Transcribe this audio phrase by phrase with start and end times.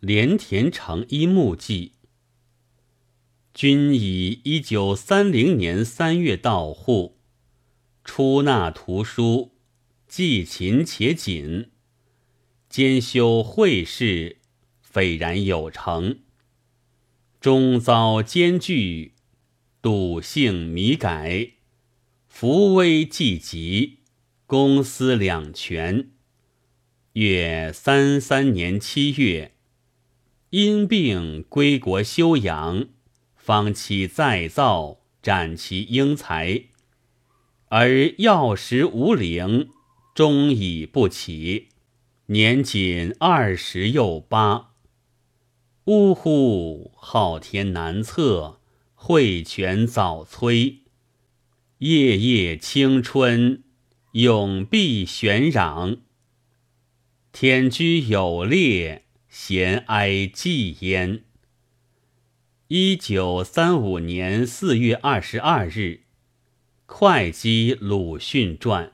[0.00, 1.92] 连田成一墓记。
[3.52, 7.18] 君以一九三零年三月到沪，
[8.04, 9.56] 出纳图书，
[10.06, 11.70] 既勤且谨，
[12.68, 14.36] 兼修会试，
[14.80, 16.20] 斐然有成。
[17.40, 19.14] 终遭艰巨，
[19.82, 21.54] 笃性弥改，
[22.28, 23.98] 扶危济急，
[24.46, 26.10] 公私两全。
[27.14, 29.52] 越三三年七月，
[30.50, 32.86] 因病归国休养，
[33.36, 36.64] 方期再造，展其英才，
[37.68, 39.68] 而药石无灵，
[40.14, 41.68] 终已不起，
[42.26, 44.70] 年仅二十又八。
[45.84, 46.92] 呜呼！
[46.96, 48.60] 昊天难测，
[48.94, 50.78] 慧泉早摧。
[51.78, 53.62] 夜夜青春，
[54.12, 55.98] 永必玄壤。
[57.32, 61.24] 天居有烈，闲哀寂焉。
[62.68, 66.02] 一九三五年四月二十二日，
[66.86, 68.92] 会稽鲁迅传。